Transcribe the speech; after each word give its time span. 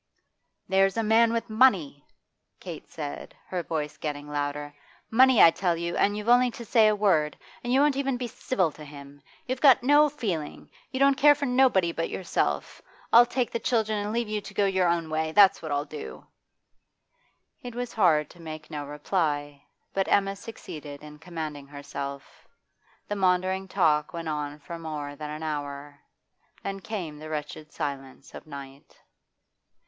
'There's 0.67 0.97
a 0.97 1.03
man 1.03 1.31
with 1.31 1.47
money,' 1.47 2.03
said 2.59 2.59
Kate, 2.59 3.33
her 3.45 3.61
voice 3.61 3.97
getting 3.97 4.27
louder; 4.27 4.73
'money, 5.11 5.39
I 5.43 5.51
tell 5.51 5.77
you, 5.77 5.95
and 5.95 6.17
you've 6.17 6.27
only 6.27 6.49
to 6.49 6.65
say 6.65 6.87
a 6.87 6.95
word. 6.95 7.37
And 7.63 7.71
you 7.71 7.81
won't 7.81 7.95
even 7.95 8.17
be 8.17 8.25
civil 8.27 8.71
to 8.71 8.83
him. 8.83 9.21
You've 9.45 9.61
got 9.61 9.83
no 9.83 10.09
feeling; 10.09 10.71
you 10.89 10.99
don't 10.99 11.13
care 11.19 11.35
for 11.35 11.45
nobody 11.45 11.91
but 11.91 12.09
yourself. 12.09 12.81
I'll 13.13 13.27
take 13.27 13.51
the 13.51 13.59
children 13.59 13.99
and 13.99 14.11
leave 14.11 14.27
you 14.27 14.41
to 14.41 14.53
go 14.55 14.65
your 14.65 14.87
own 14.87 15.07
way, 15.11 15.33
that's 15.33 15.61
what 15.61 15.71
I'll 15.71 15.85
do!' 15.85 16.25
It 17.61 17.75
was 17.75 17.93
hard 17.93 18.27
to 18.31 18.41
make 18.41 18.71
no 18.71 18.87
reply, 18.87 19.65
but 19.93 20.07
Emma 20.07 20.35
succeeded 20.35 21.03
in 21.03 21.19
commanding 21.19 21.67
herself. 21.67 22.47
The 23.07 23.15
maundering 23.15 23.67
talk 23.67 24.13
went 24.13 24.29
on 24.29 24.57
for 24.61 24.79
more 24.79 25.15
than 25.15 25.29
an 25.29 25.43
hour. 25.43 25.99
Then 26.63 26.79
came 26.79 27.19
the 27.19 27.29
wretched 27.29 27.71
silence 27.71 28.33
of 28.33 28.47
night. 28.47 28.97